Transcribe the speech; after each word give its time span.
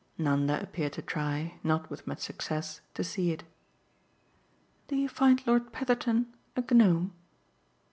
'"Nanda 0.17 0.59
appeared 0.59 0.93
to 0.93 1.03
try 1.03 1.59
not 1.63 1.91
with 1.91 2.07
much 2.07 2.21
success 2.21 2.81
to 2.95 3.03
see 3.03 3.31
it. 3.31 3.43
"Do 4.87 4.95
you 4.95 5.07
find 5.07 5.45
Lord 5.45 5.71
Petherton 5.71 6.25
a 6.55 6.63
Gnome?" 6.73 7.13